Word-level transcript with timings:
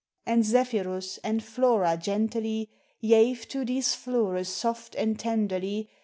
And 0.25 0.43
Zephirus, 0.43 1.19
and 1.23 1.43
Flora 1.43 1.95
gentelly, 1.95 2.71
Yave 3.03 3.45
to 3.49 3.63
these 3.63 3.93
floures 3.93 4.47
soft 4.49 4.95
and 4.95 5.19
tenderly. 5.19 5.91